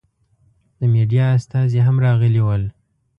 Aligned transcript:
د 0.79 0.81
مېډیا 0.93 1.25
استازي 1.37 1.79
هم 1.87 1.95
راغلي 2.05 2.41
ول. 2.43 2.63